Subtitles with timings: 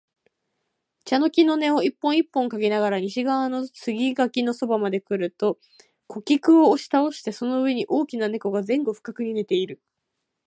[1.05, 5.59] 茶の木の根を一本一本嗅ぎながら、西側の杉垣のそばまでくると、
[6.09, 9.79] 枯菊を押し倒してその上に大きな猫が前後不覚に寝ている